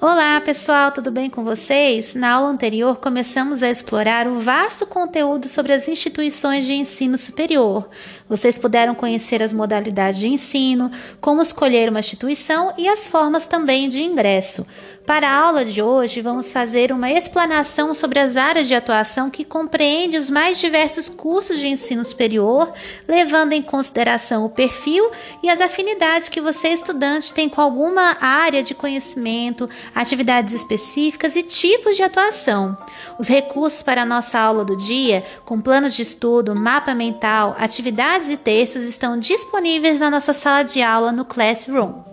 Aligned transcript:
Olá, 0.00 0.40
pessoal, 0.40 0.92
tudo 0.92 1.10
bem 1.10 1.28
com 1.28 1.42
vocês? 1.42 2.14
Na 2.14 2.34
aula 2.34 2.50
anterior, 2.50 2.98
começamos 2.98 3.64
a 3.64 3.68
explorar 3.68 4.28
o 4.28 4.38
vasto 4.38 4.86
conteúdo 4.86 5.48
sobre 5.48 5.72
as 5.72 5.88
instituições 5.88 6.64
de 6.66 6.72
ensino 6.72 7.18
superior. 7.18 7.88
Vocês 8.28 8.56
puderam 8.56 8.94
conhecer 8.94 9.42
as 9.42 9.52
modalidades 9.52 10.20
de 10.20 10.28
ensino, 10.28 10.88
como 11.20 11.42
escolher 11.42 11.88
uma 11.88 11.98
instituição 11.98 12.72
e 12.78 12.86
as 12.88 13.08
formas 13.08 13.44
também 13.44 13.88
de 13.88 14.00
ingresso. 14.00 14.64
Para 15.08 15.26
a 15.26 15.40
aula 15.40 15.64
de 15.64 15.80
hoje, 15.80 16.20
vamos 16.20 16.52
fazer 16.52 16.92
uma 16.92 17.10
explanação 17.10 17.94
sobre 17.94 18.18
as 18.18 18.36
áreas 18.36 18.68
de 18.68 18.74
atuação 18.74 19.30
que 19.30 19.42
compreende 19.42 20.18
os 20.18 20.28
mais 20.28 20.58
diversos 20.58 21.08
cursos 21.08 21.58
de 21.58 21.66
ensino 21.66 22.04
superior, 22.04 22.70
levando 23.08 23.54
em 23.54 23.62
consideração 23.62 24.44
o 24.44 24.50
perfil 24.50 25.10
e 25.42 25.48
as 25.48 25.62
afinidades 25.62 26.28
que 26.28 26.42
você, 26.42 26.68
estudante, 26.68 27.32
tem 27.32 27.48
com 27.48 27.62
alguma 27.62 28.18
área 28.20 28.62
de 28.62 28.74
conhecimento, 28.74 29.66
atividades 29.94 30.54
específicas 30.54 31.36
e 31.36 31.42
tipos 31.42 31.96
de 31.96 32.02
atuação. 32.02 32.76
Os 33.18 33.28
recursos 33.28 33.82
para 33.82 34.02
a 34.02 34.06
nossa 34.06 34.38
aula 34.38 34.64
do 34.64 34.76
dia, 34.76 35.24
com 35.44 35.60
planos 35.60 35.94
de 35.94 36.02
estudo, 36.02 36.54
mapa 36.54 36.94
mental, 36.94 37.56
atividades 37.58 38.28
e 38.28 38.36
textos, 38.36 38.84
estão 38.84 39.18
disponíveis 39.18 40.00
na 40.00 40.10
nossa 40.10 40.32
sala 40.32 40.62
de 40.62 40.80
aula 40.82 41.12
no 41.12 41.24
Classroom. 41.24 42.07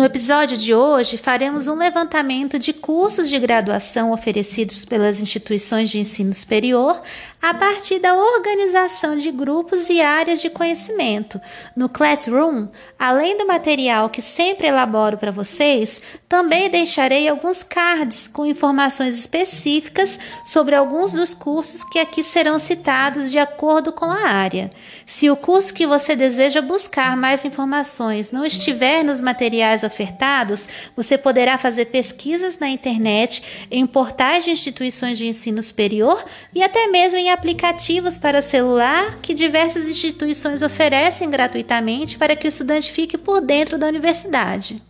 No 0.00 0.06
episódio 0.06 0.56
de 0.56 0.74
hoje, 0.74 1.18
faremos 1.18 1.68
um 1.68 1.74
levantamento 1.74 2.58
de 2.58 2.72
cursos 2.72 3.28
de 3.28 3.38
graduação 3.38 4.12
oferecidos 4.12 4.82
pelas 4.82 5.20
instituições 5.20 5.90
de 5.90 5.98
ensino 5.98 6.32
superior 6.32 7.02
a 7.42 7.52
partir 7.52 7.98
da 7.98 8.14
organização 8.14 9.18
de 9.18 9.30
grupos 9.30 9.90
e 9.90 10.00
áreas 10.00 10.40
de 10.40 10.48
conhecimento. 10.48 11.38
No 11.76 11.86
Classroom, 11.86 12.68
além 12.98 13.36
do 13.36 13.46
material 13.46 14.08
que 14.08 14.22
sempre 14.22 14.68
elaboro 14.68 15.18
para 15.18 15.30
vocês, 15.30 16.00
também 16.26 16.70
deixarei 16.70 17.28
alguns 17.28 17.62
cards 17.62 18.26
com 18.26 18.46
informações 18.46 19.18
específicas 19.18 20.18
sobre 20.46 20.74
alguns 20.74 21.12
dos 21.12 21.34
cursos 21.34 21.84
que 21.84 21.98
aqui 21.98 22.22
serão 22.22 22.58
citados 22.58 23.30
de 23.30 23.38
acordo 23.38 23.92
com 23.92 24.06
a 24.06 24.28
área. 24.28 24.70
Se 25.04 25.28
o 25.30 25.36
curso 25.36 25.74
que 25.74 25.86
você 25.86 26.16
deseja 26.16 26.62
buscar 26.62 27.18
mais 27.18 27.44
informações 27.44 28.32
não 28.32 28.46
estiver 28.46 29.04
nos 29.04 29.20
materiais 29.20 29.80
materiais 29.80 29.89
ofertados, 29.90 30.68
você 30.96 31.18
poderá 31.18 31.58
fazer 31.58 31.86
pesquisas 31.86 32.58
na 32.58 32.68
internet, 32.68 33.42
em 33.70 33.86
portais 33.86 34.44
de 34.44 34.50
instituições 34.50 35.18
de 35.18 35.26
ensino 35.26 35.62
superior 35.62 36.24
e 36.54 36.62
até 36.62 36.86
mesmo 36.86 37.18
em 37.18 37.30
aplicativos 37.30 38.16
para 38.16 38.40
celular 38.40 39.18
que 39.20 39.34
diversas 39.34 39.86
instituições 39.86 40.62
oferecem 40.62 41.28
gratuitamente 41.28 42.16
para 42.16 42.34
que 42.34 42.46
o 42.46 42.48
estudante 42.48 42.92
fique 42.92 43.18
por 43.18 43.40
dentro 43.40 43.78
da 43.78 43.86
universidade. 43.86 44.89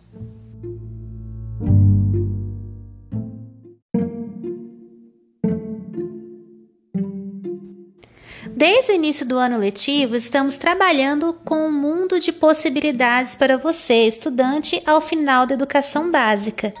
Desde 8.61 8.91
o 8.91 8.95
início 8.95 9.25
do 9.25 9.39
ano 9.39 9.57
letivo, 9.57 10.15
estamos 10.15 10.55
trabalhando 10.55 11.33
com 11.43 11.65
um 11.65 11.71
mundo 11.71 12.19
de 12.19 12.31
possibilidades 12.31 13.33
para 13.33 13.57
você, 13.57 14.05
estudante, 14.05 14.83
ao 14.85 15.01
final 15.01 15.47
da 15.47 15.55
educação 15.55 16.11
básica. 16.11 16.71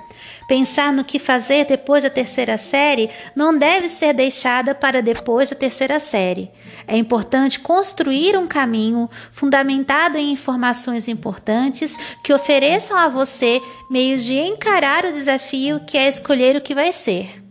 Pensar 0.47 0.93
no 0.93 1.03
que 1.03 1.17
fazer 1.17 1.65
depois 1.65 2.03
da 2.03 2.09
terceira 2.11 2.55
série 2.59 3.09
não 3.35 3.57
deve 3.57 3.89
ser 3.89 4.13
deixada 4.13 4.75
para 4.75 5.01
depois 5.01 5.49
da 5.49 5.55
terceira 5.55 5.99
série. 5.99 6.51
É 6.87 6.95
importante 6.95 7.59
construir 7.59 8.37
um 8.37 8.45
caminho 8.45 9.09
fundamentado 9.31 10.19
em 10.19 10.31
informações 10.31 11.07
importantes 11.07 11.97
que 12.23 12.31
ofereçam 12.31 12.95
a 12.95 13.09
você 13.09 13.59
meios 13.89 14.23
de 14.23 14.35
encarar 14.35 15.03
o 15.03 15.11
desafio 15.11 15.79
que 15.79 15.97
é 15.97 16.07
escolher 16.07 16.55
o 16.55 16.61
que 16.61 16.75
vai 16.75 16.93
ser. 16.93 17.41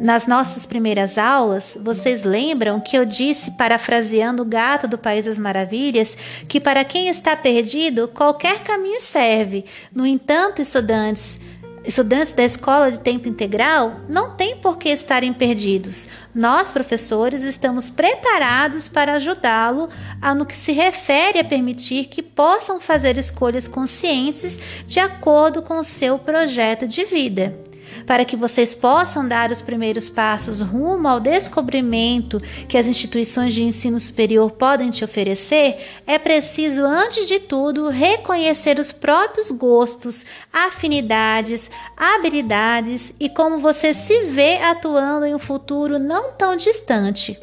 Nas 0.00 0.28
nossas 0.28 0.64
primeiras 0.64 1.18
aulas, 1.18 1.76
vocês 1.80 2.22
lembram 2.22 2.78
que 2.78 2.96
eu 2.96 3.04
disse, 3.04 3.50
parafraseando 3.50 4.44
o 4.44 4.46
gato 4.46 4.86
do 4.86 4.96
País 4.96 5.24
das 5.24 5.40
Maravilhas, 5.40 6.16
que 6.46 6.60
para 6.60 6.84
quem 6.84 7.08
está 7.08 7.34
perdido, 7.34 8.06
qualquer 8.06 8.62
caminho 8.62 9.00
serve. 9.00 9.64
No 9.92 10.06
entanto, 10.06 10.62
estudantes, 10.62 11.40
estudantes 11.84 12.32
da 12.32 12.44
escola 12.44 12.92
de 12.92 13.00
tempo 13.00 13.26
integral 13.26 13.96
não 14.08 14.36
têm 14.36 14.58
por 14.58 14.78
que 14.78 14.88
estarem 14.88 15.32
perdidos. 15.32 16.06
Nós, 16.32 16.70
professores, 16.70 17.42
estamos 17.42 17.90
preparados 17.90 18.86
para 18.86 19.14
ajudá-lo 19.14 19.88
a 20.22 20.32
no 20.32 20.46
que 20.46 20.54
se 20.54 20.70
refere 20.70 21.40
a 21.40 21.44
permitir 21.44 22.04
que 22.04 22.22
possam 22.22 22.80
fazer 22.80 23.18
escolhas 23.18 23.66
conscientes 23.66 24.60
de 24.86 25.00
acordo 25.00 25.60
com 25.60 25.78
o 25.78 25.84
seu 25.84 26.20
projeto 26.20 26.86
de 26.86 27.04
vida 27.04 27.66
para 28.08 28.24
que 28.24 28.36
vocês 28.36 28.72
possam 28.72 29.28
dar 29.28 29.52
os 29.52 29.60
primeiros 29.60 30.08
passos 30.08 30.62
rumo 30.62 31.06
ao 31.06 31.20
descobrimento 31.20 32.40
que 32.66 32.78
as 32.78 32.86
instituições 32.86 33.52
de 33.52 33.62
ensino 33.62 34.00
superior 34.00 34.50
podem 34.50 34.88
te 34.88 35.04
oferecer, 35.04 35.76
é 36.06 36.18
preciso, 36.18 36.82
antes 36.82 37.28
de 37.28 37.38
tudo, 37.38 37.90
reconhecer 37.90 38.78
os 38.78 38.90
próprios 38.90 39.50
gostos, 39.50 40.24
afinidades, 40.50 41.70
habilidades 41.94 43.12
e 43.20 43.28
como 43.28 43.58
você 43.58 43.92
se 43.92 44.22
vê 44.22 44.56
atuando 44.56 45.26
em 45.26 45.34
um 45.34 45.38
futuro 45.38 45.98
não 45.98 46.32
tão 46.32 46.56
distante. 46.56 47.38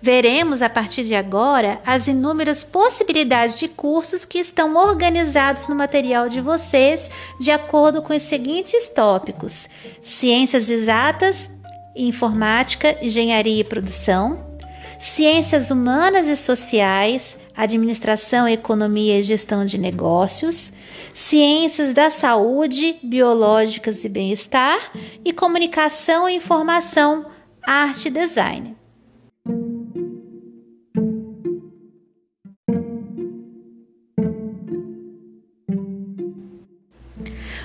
Veremos 0.00 0.62
a 0.62 0.68
partir 0.68 1.04
de 1.04 1.14
agora 1.14 1.80
as 1.84 2.06
inúmeras 2.06 2.64
possibilidades 2.64 3.58
de 3.58 3.68
cursos 3.68 4.24
que 4.24 4.38
estão 4.38 4.76
organizados 4.76 5.66
no 5.68 5.74
material 5.74 6.28
de 6.28 6.40
vocês 6.40 7.10
de 7.38 7.50
acordo 7.50 8.02
com 8.02 8.14
os 8.14 8.22
seguintes 8.22 8.88
tópicos: 8.88 9.68
Ciências 10.02 10.68
Exatas, 10.70 11.50
Informática, 11.94 12.96
Engenharia 13.02 13.60
e 13.60 13.64
Produção, 13.64 14.58
Ciências 14.98 15.70
Humanas 15.70 16.28
e 16.28 16.36
Sociais, 16.36 17.36
Administração, 17.56 18.48
Economia 18.48 19.18
e 19.18 19.22
Gestão 19.22 19.66
de 19.66 19.76
Negócios, 19.76 20.72
Ciências 21.14 21.92
da 21.92 22.10
Saúde, 22.10 22.96
Biológicas 23.02 24.04
e 24.04 24.08
Bem-Estar. 24.08 24.92
E 25.24 25.32
Comunicação 25.32 26.28
e 26.28 26.36
Informação, 26.36 27.26
Arte 27.66 28.08
e 28.08 28.10
Design. 28.10 28.79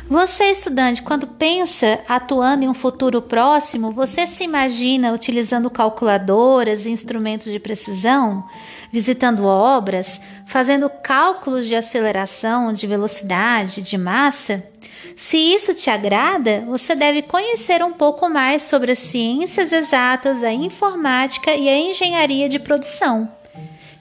Você, 0.08 0.52
estudante, 0.52 1.02
quando 1.02 1.26
pensa 1.26 2.00
atuando 2.08 2.64
em 2.64 2.70
um 2.70 2.76
futuro 2.76 3.24
próximo, 3.24 3.92
você 3.92 4.28
se 4.28 4.44
imagina 4.44 5.12
utilizando 5.12 5.68
calculadoras 5.68 6.86
e 6.86 6.92
instrumentos 6.92 7.52
de 7.52 7.60
precisão, 7.60 8.48
visitando 8.92 9.46
obras, 9.46 10.22
fazendo 10.46 10.92
cálculos 10.92 11.66
de 11.66 11.76
aceleração, 11.76 12.72
de 12.72 12.86
velocidade, 12.86 13.82
de 13.82 13.98
massa? 13.98 14.64
Se 15.18 15.38
isso 15.38 15.74
te 15.74 15.90
agrada, 15.90 16.64
você 16.68 16.94
deve 16.94 17.24
conhecer 17.24 17.84
um 17.84 17.94
pouco 17.94 18.30
mais 18.30 18.62
sobre 18.62 18.92
as 18.92 19.00
ciências 19.00 19.72
exatas, 19.72 20.44
a 20.44 20.54
informática 20.54 21.56
e 21.56 21.68
a 21.68 21.78
engenharia 21.80 22.48
de 22.48 22.60
produção. 22.60 23.28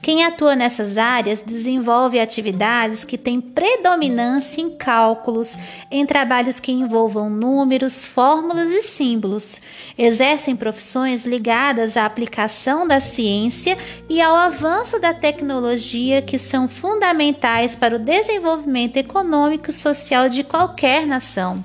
Quem 0.05 0.23
atua 0.23 0.55
nessas 0.55 0.99
áreas 0.99 1.41
desenvolve 1.41 2.21
atividades 2.21 3.05
que 3.05 3.17
têm 3.17 3.41
predominância 3.41 4.61
em 4.61 4.69
cálculos, 4.69 5.57
em 5.91 6.05
trabalhos 6.05 6.61
que 6.61 6.71
envolvam 6.71 7.31
números, 7.31 8.05
fórmulas 8.05 8.71
e 8.71 8.83
símbolos. 8.83 9.63
Exercem 9.97 10.55
profissões 10.55 11.25
ligadas 11.25 11.97
à 11.97 12.05
aplicação 12.05 12.87
da 12.87 13.01
ciência 13.01 13.79
e 14.07 14.21
ao 14.21 14.37
avanço 14.37 15.01
da 15.01 15.15
tecnologia 15.15 16.21
que 16.21 16.39
são 16.39 16.69
fundamentais 16.69 17.75
para 17.75 17.97
o 17.97 17.99
desenvolvimento 17.99 18.99
econômico 18.99 19.71
e 19.71 19.73
social 19.73 20.29
de 20.29 20.45
qualquer 20.45 21.07
nação 21.07 21.65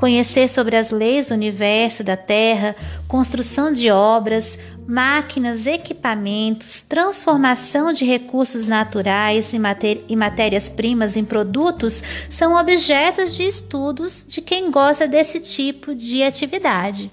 conhecer 0.00 0.48
sobre 0.48 0.76
as 0.76 0.90
leis 0.90 1.28
do 1.28 1.34
universo, 1.34 2.02
da 2.02 2.16
Terra, 2.16 2.74
construção 3.06 3.70
de 3.70 3.90
obras, 3.90 4.58
máquinas, 4.88 5.66
equipamentos, 5.66 6.80
transformação 6.80 7.92
de 7.92 8.06
recursos 8.06 8.64
naturais 8.64 9.52
e, 9.52 10.16
matérias-primas 10.16 11.18
em 11.18 11.24
produtos 11.24 12.02
são 12.30 12.56
objetos 12.56 13.36
de 13.36 13.42
estudos 13.42 14.24
de 14.26 14.40
quem 14.40 14.70
gosta 14.70 15.06
desse 15.06 15.38
tipo 15.38 15.94
de 15.94 16.22
atividade. 16.22 17.10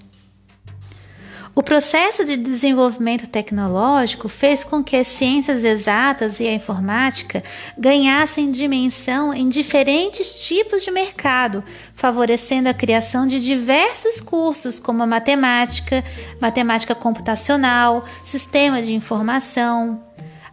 O 1.58 1.62
processo 1.62 2.24
de 2.24 2.36
desenvolvimento 2.36 3.26
tecnológico 3.26 4.28
fez 4.28 4.62
com 4.62 4.80
que 4.84 4.94
as 4.94 5.08
ciências 5.08 5.64
exatas 5.64 6.38
e 6.38 6.46
a 6.46 6.54
informática 6.54 7.42
ganhassem 7.76 8.48
dimensão 8.48 9.34
em 9.34 9.48
diferentes 9.48 10.46
tipos 10.46 10.84
de 10.84 10.92
mercado, 10.92 11.64
favorecendo 11.96 12.68
a 12.68 12.72
criação 12.72 13.26
de 13.26 13.40
diversos 13.40 14.20
cursos 14.20 14.78
como 14.78 15.04
matemática, 15.04 16.04
matemática 16.40 16.94
computacional, 16.94 18.04
sistema 18.22 18.80
de 18.80 18.92
informação, 18.92 20.07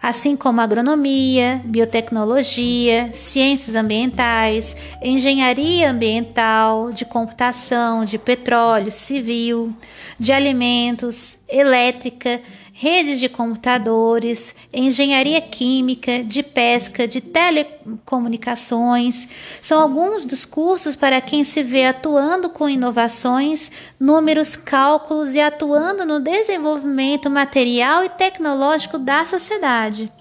assim 0.06 0.36
como 0.36 0.62
agronomia, 0.62 1.60
biotecnologia, 1.66 3.10
ciências 3.12 3.76
ambientais, 3.76 4.78
engenharia 5.02 5.90
ambiental, 5.90 6.92
de 6.92 7.04
computação, 7.04 8.06
de 8.06 8.20
petróleo, 8.20 8.92
civil, 8.92 9.76
de 10.20 10.32
alimentos, 10.32 11.40
elétrica, 11.50 12.40
redes 12.78 13.22
de 13.22 13.30
computadores, 13.30 14.54
engenharia 14.74 15.40
química, 15.40 16.22
de 16.22 16.44
pesca, 16.44 17.08
de 17.08 17.22
telecomunicações. 17.22 19.30
São 19.62 19.80
alguns 19.80 20.26
dos 20.26 20.44
cursos 20.44 20.94
para 20.94 21.22
quem 21.22 21.46
se 21.46 21.64
vê 21.64 21.86
atuando 21.86 22.50
com 22.50 22.68
inovações, 22.68 23.72
números, 23.98 24.58
cálculos 24.58 25.36
e 25.36 25.40
atuando 25.40 26.06
no 26.06 26.20
desenvolvimento 26.20 27.30
material 27.30 28.04
e 28.04 28.10
tecnológico 28.10 29.00
da 29.00 29.24
sociedade. 29.24 30.12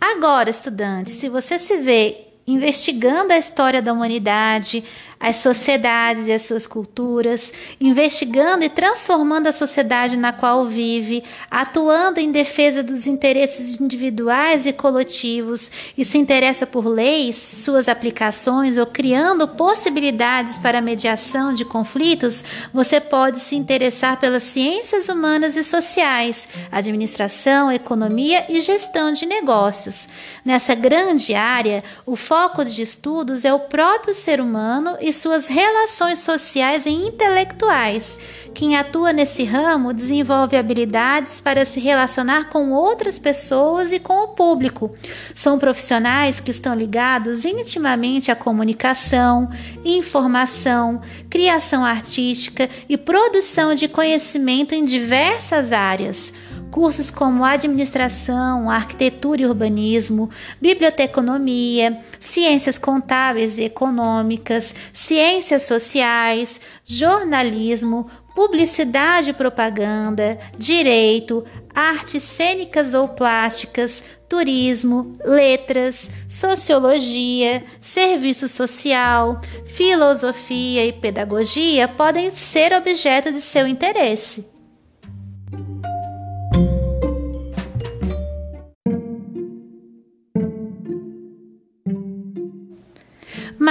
Agora, 0.00 0.50
estudante, 0.50 1.12
se 1.12 1.28
você 1.28 1.60
se 1.60 1.76
vê 1.76 2.29
investigando 2.52 3.32
a 3.32 3.38
história 3.38 3.80
da 3.80 3.92
humanidade, 3.92 4.84
as 5.20 5.36
sociedades 5.36 6.28
e 6.28 6.32
as 6.32 6.42
suas 6.42 6.66
culturas, 6.66 7.52
investigando 7.78 8.64
e 8.64 8.70
transformando 8.70 9.48
a 9.48 9.52
sociedade 9.52 10.16
na 10.16 10.32
qual 10.32 10.64
vive, 10.64 11.22
atuando 11.50 12.18
em 12.18 12.32
defesa 12.32 12.82
dos 12.82 13.06
interesses 13.06 13.78
individuais 13.78 14.64
e 14.64 14.72
coletivos 14.72 15.70
e 15.96 16.06
se 16.06 16.16
interessa 16.16 16.66
por 16.66 16.86
leis, 16.86 17.36
suas 17.36 17.86
aplicações 17.86 18.78
ou 18.78 18.86
criando 18.86 19.46
possibilidades 19.46 20.58
para 20.58 20.80
mediação 20.80 21.52
de 21.52 21.66
conflitos, 21.66 22.42
você 22.72 22.98
pode 22.98 23.40
se 23.40 23.56
interessar 23.56 24.18
pelas 24.18 24.44
ciências 24.44 25.10
humanas 25.10 25.54
e 25.54 25.62
sociais, 25.62 26.48
administração, 26.72 27.70
economia 27.70 28.46
e 28.48 28.62
gestão 28.62 29.12
de 29.12 29.26
negócios. 29.26 30.08
Nessa 30.42 30.74
grande 30.74 31.34
área, 31.34 31.84
o 32.06 32.16
foco 32.16 32.64
de 32.64 32.80
estudos 32.80 33.44
é 33.44 33.52
o 33.52 33.60
próprio 33.60 34.14
ser 34.14 34.40
humano 34.40 34.96
e 34.98 35.09
suas 35.12 35.46
relações 35.46 36.18
sociais 36.18 36.86
e 36.86 36.90
intelectuais. 36.90 38.18
Quem 38.52 38.76
atua 38.76 39.12
nesse 39.12 39.44
ramo 39.44 39.92
desenvolve 39.92 40.56
habilidades 40.56 41.40
para 41.40 41.64
se 41.64 41.78
relacionar 41.78 42.48
com 42.48 42.72
outras 42.72 43.18
pessoas 43.18 43.92
e 43.92 43.98
com 43.98 44.24
o 44.24 44.28
público. 44.28 44.94
São 45.34 45.58
profissionais 45.58 46.40
que 46.40 46.50
estão 46.50 46.74
ligados 46.74 47.44
intimamente 47.44 48.30
à 48.30 48.36
comunicação, 48.36 49.48
informação, 49.84 51.00
criação 51.28 51.84
artística 51.84 52.68
e 52.88 52.96
produção 52.96 53.74
de 53.74 53.86
conhecimento 53.88 54.74
em 54.74 54.84
diversas 54.84 55.72
áreas. 55.72 56.32
Cursos 56.70 57.10
como 57.10 57.44
administração, 57.44 58.70
arquitetura 58.70 59.42
e 59.42 59.46
urbanismo, 59.46 60.30
biblioteconomia, 60.60 62.00
ciências 62.20 62.78
contábeis 62.78 63.58
e 63.58 63.64
econômicas, 63.64 64.74
ciências 64.92 65.64
sociais, 65.64 66.60
jornalismo, 66.84 68.08
publicidade 68.34 69.30
e 69.30 69.34
propaganda, 69.34 70.38
direito, 70.56 71.44
artes 71.74 72.22
cênicas 72.22 72.94
ou 72.94 73.08
plásticas, 73.08 74.02
turismo, 74.28 75.16
letras, 75.24 76.08
sociologia, 76.28 77.64
serviço 77.80 78.46
social, 78.46 79.40
filosofia 79.66 80.86
e 80.86 80.92
pedagogia 80.92 81.88
podem 81.88 82.30
ser 82.30 82.72
objeto 82.72 83.32
de 83.32 83.40
seu 83.40 83.66
interesse. 83.66 84.59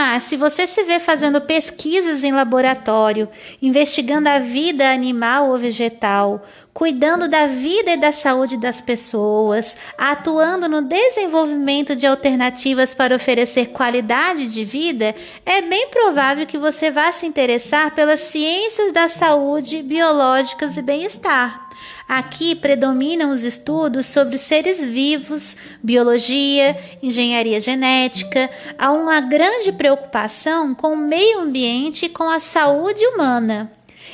Mas 0.02 0.24
se 0.24 0.38
você 0.38 0.66
se 0.66 0.82
vê 0.84 0.98
fazendo 0.98 1.42
pesquisas 1.42 2.24
em 2.24 2.32
laboratório, 2.32 3.28
investigando 3.62 4.30
a 4.30 4.40
vida 4.40 4.90
animal 4.90 5.50
ou 5.50 5.58
vegetal, 5.58 6.42
cuidando 6.74 7.28
da 7.28 7.48
vida 7.48 7.92
e 7.92 7.98
da 7.98 8.14
saúde 8.14 8.56
das 8.56 8.80
pessoas, 8.80 9.76
atuando 9.98 10.70
no 10.70 10.82
desenvolvimento 10.82 11.98
de 11.98 12.08
alternativas 12.08 12.94
para 12.94 13.14
oferecer 13.14 13.72
qualidade 13.72 14.48
de 14.48 14.64
vida, 14.64 15.14
é 15.46 15.62
bem 15.62 15.90
provável 15.90 16.46
que 16.46 16.58
você 16.58 16.90
vá 16.90 17.12
se 17.12 17.26
interessar 17.26 17.94
pelas 17.94 18.22
ciências 18.22 18.94
da 18.94 19.10
saúde, 19.10 19.84
biológicas 19.84 20.78
e 20.78 20.82
bem-estar. 20.82 21.69
Aqui 22.10 22.56
predominam 22.56 23.30
os 23.30 23.44
estudos 23.44 24.08
sobre 24.08 24.34
os 24.34 24.42
seres 24.42 24.84
vivos, 24.84 25.56
biologia, 25.84 26.76
engenharia 27.04 27.62
genética. 27.62 28.50
Há 28.80 28.92
uma 28.92 29.22
grande 29.22 29.72
preocupação 29.72 30.74
com 30.74 30.94
o 30.94 30.98
meio 30.98 31.42
ambiente 31.42 32.08
e 32.08 32.10
com 32.10 32.24
a 32.24 32.40
saúde 32.40 33.06
humana. 33.06 33.72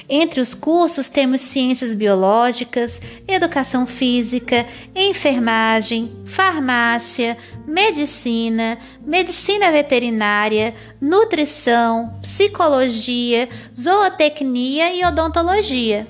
Entre 0.09 0.41
os 0.41 0.53
cursos 0.53 1.07
temos 1.07 1.39
ciências 1.39 1.93
biológicas, 1.93 3.01
educação 3.25 3.87
física, 3.87 4.67
enfermagem, 4.93 6.11
farmácia, 6.25 7.37
medicina, 7.65 8.77
medicina 9.05 9.71
veterinária, 9.71 10.75
nutrição, 10.99 12.13
psicologia, 12.21 13.47
zootecnia 13.73 14.93
e 14.93 15.05
odontologia. 15.05 16.05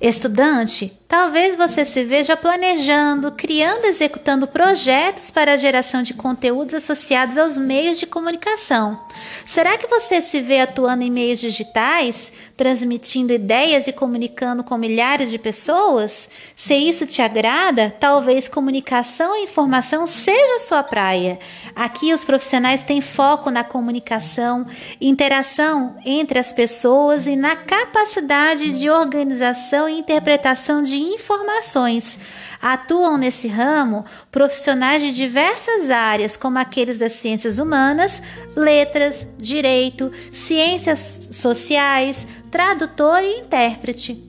Estudante, 0.00 0.92
talvez 1.08 1.56
você 1.56 1.86
se 1.86 2.04
veja 2.04 2.36
planejando, 2.36 3.32
criando 3.32 3.86
executando 3.86 4.46
projetos 4.46 5.30
para 5.30 5.54
a 5.54 5.56
geração 5.56 6.02
de 6.02 6.12
conteúdos 6.12 6.74
associados 6.74 7.38
aos 7.38 7.56
meios 7.56 7.98
de 7.98 8.06
comunicação. 8.06 9.00
Será 9.46 9.78
que 9.78 9.86
você 9.86 10.20
se 10.20 10.40
vê 10.42 10.60
atuando 10.60 11.02
em 11.02 11.10
meios 11.10 11.40
digitais, 11.40 12.30
transmitindo 12.56 13.32
ideias 13.32 13.86
e 13.86 13.92
comunicando 13.92 14.62
com 14.62 14.76
milhares 14.76 15.30
de 15.30 15.38
pessoas? 15.38 16.28
Se 16.54 16.74
isso 16.74 17.06
te 17.06 17.22
agrada, 17.22 17.94
talvez 17.98 18.46
comunicação 18.46 19.34
e 19.34 19.44
informação 19.44 20.06
seja 20.06 20.58
sua 20.58 20.82
praia. 20.82 21.38
Aqui 21.74 22.12
os 22.12 22.24
profissionais 22.24 22.82
têm 22.82 23.00
foco 23.00 23.50
na 23.50 23.64
comunicação, 23.64 24.66
interação 25.00 25.96
entre 26.04 26.38
as 26.38 26.52
pessoas 26.52 27.26
e 27.26 27.34
na 27.34 27.56
capacidade 27.56 28.78
de 28.78 28.90
organização 28.90 29.88
e 29.88 29.98
interpretação 29.98 30.82
de 30.82 30.97
informações. 30.98 32.18
Atuam 32.60 33.16
nesse 33.16 33.48
ramo 33.48 34.04
profissionais 34.30 35.02
de 35.02 35.14
diversas 35.14 35.90
áreas, 35.90 36.36
como 36.36 36.58
aqueles 36.58 36.98
das 36.98 37.12
ciências 37.12 37.58
humanas, 37.58 38.20
letras, 38.56 39.26
direito, 39.38 40.12
ciências 40.32 41.28
sociais, 41.32 42.26
tradutor 42.50 43.22
e 43.22 43.40
intérprete. 43.40 44.27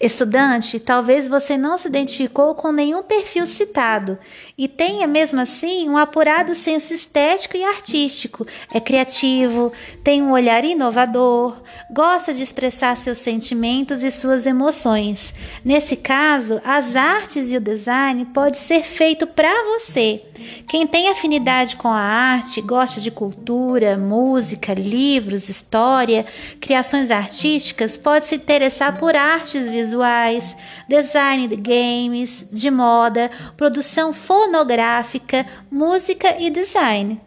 Estudante, 0.00 0.80
talvez 0.80 1.28
você 1.28 1.58
não 1.58 1.76
se 1.76 1.86
identificou 1.86 2.54
com 2.54 2.72
nenhum 2.72 3.02
perfil 3.02 3.44
citado 3.46 4.18
e 4.56 4.66
tenha 4.66 5.06
mesmo 5.06 5.38
assim 5.38 5.90
um 5.90 5.96
apurado 5.98 6.54
senso 6.54 6.94
estético 6.94 7.54
e 7.54 7.62
artístico. 7.62 8.46
É 8.72 8.80
criativo, 8.80 9.70
tem 10.02 10.22
um 10.22 10.32
olhar 10.32 10.64
inovador, 10.64 11.60
gosta 11.90 12.32
de 12.32 12.42
expressar 12.42 12.96
seus 12.96 13.18
sentimentos 13.18 14.02
e 14.02 14.10
suas 14.10 14.46
emoções. 14.46 15.34
Nesse 15.62 15.96
caso, 15.96 16.62
as 16.64 16.96
artes 16.96 17.50
e 17.50 17.58
o 17.58 17.60
design 17.60 18.24
pode 18.24 18.56
ser 18.56 18.82
feito 18.82 19.26
para 19.26 19.52
você. 19.64 20.22
Quem 20.66 20.86
tem 20.86 21.10
afinidade 21.10 21.76
com 21.76 21.88
a 21.88 22.00
arte, 22.00 22.62
gosta 22.62 23.02
de 23.02 23.10
cultura, 23.10 23.98
música, 23.98 24.72
livros, 24.72 25.50
história, 25.50 26.24
criações 26.58 27.10
artísticas, 27.10 27.98
pode 27.98 28.24
se 28.24 28.36
interessar 28.36 28.98
por 28.98 29.14
artes 29.14 29.68
visuais 29.68 29.89
visuais, 29.90 30.56
design 30.88 31.48
de 31.48 31.56
games, 31.56 32.48
de 32.52 32.70
moda, 32.70 33.30
produção 33.56 34.12
fonográfica, 34.12 35.44
música 35.70 36.36
e 36.38 36.48
design. 36.48 37.20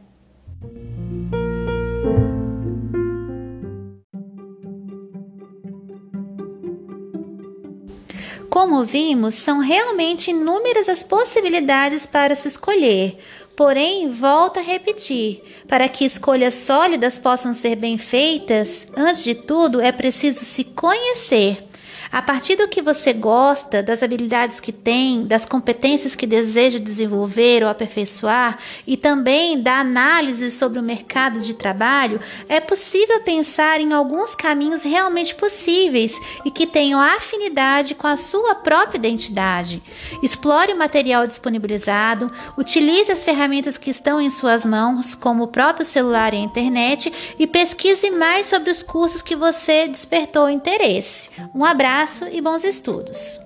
Como 8.50 8.84
vimos, 8.84 9.34
são 9.34 9.60
realmente 9.60 10.30
inúmeras 10.30 10.88
as 10.88 11.02
possibilidades 11.02 12.06
para 12.06 12.36
se 12.36 12.48
escolher. 12.48 13.18
Porém, 13.56 14.12
volto 14.12 14.60
a 14.60 14.62
repetir: 14.62 15.42
para 15.68 15.90
que 15.90 16.06
escolhas 16.06 16.54
sólidas 16.54 17.18
possam 17.18 17.54
ser 17.54 17.76
bem 17.76 17.98
feitas, 17.98 18.86
antes 18.96 19.24
de 19.24 19.34
tudo 19.34 19.82
é 19.82 19.92
preciso 19.92 20.46
se 20.46 20.64
conhecer. 20.66 21.73
A 22.14 22.22
partir 22.22 22.56
do 22.56 22.68
que 22.68 22.80
você 22.80 23.12
gosta, 23.12 23.82
das 23.82 24.04
habilidades 24.04 24.60
que 24.60 24.72
tem, 24.72 25.26
das 25.26 25.46
competências 25.46 26.16
que 26.16 26.28
deseja 26.28 26.78
desenvolver 26.78 27.64
ou 27.64 27.70
aperfeiçoar 27.70 28.60
e 28.86 28.96
também 28.96 29.60
da 29.60 29.80
análise 29.80 30.52
sobre 30.52 30.78
o 30.78 30.84
mercado 30.84 31.40
de 31.40 31.56
trabalho, 31.56 32.20
é 32.48 32.60
possível 32.60 33.20
pensar 33.22 33.82
em 33.82 33.94
alguns 33.94 34.36
caminhos 34.36 34.84
realmente 34.84 35.34
possíveis 35.34 36.16
e 36.46 36.52
que 36.52 36.68
tenham 36.68 37.02
afinidade 37.02 37.96
com 37.96 38.06
a 38.06 38.16
sua 38.16 38.54
própria 38.54 39.00
identidade. 39.00 39.82
Explore 40.22 40.74
o 40.74 40.78
material 40.78 41.26
disponibilizado, 41.26 42.32
utilize 42.56 43.12
as 43.12 43.24
ferramentas 43.24 43.76
que 43.76 43.90
estão 43.90 44.22
em 44.22 44.30
suas 44.30 44.64
mãos, 44.64 45.16
como 45.16 45.46
o 45.46 45.48
próprio 45.48 45.84
celular 45.84 46.32
e 46.32 46.38
a 46.38 46.42
internet, 46.42 47.12
e 47.40 47.48
pesquise 47.48 48.12
mais 48.12 48.46
sobre 48.46 48.70
os 48.70 48.84
cursos 48.84 49.24
que 49.24 49.36
você 49.36 49.88
despertou 49.88 50.48
interesse. 50.48 51.32
Um 51.56 51.66
abraço 51.66 52.03
abraço 52.04 52.26
e 52.26 52.42
bons 52.42 52.66
estudos! 52.66 53.40